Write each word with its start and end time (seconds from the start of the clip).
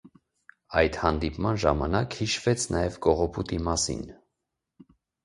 Այդ 0.79 0.95
հանդիպման 1.01 1.59
ժամանակ 1.63 2.15
հիշվեց 2.21 2.65
նաև 2.77 2.97
կողոպուտի 3.07 3.61
մասին։ 3.69 4.03